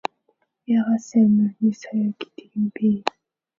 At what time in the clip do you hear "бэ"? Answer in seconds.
2.75-2.89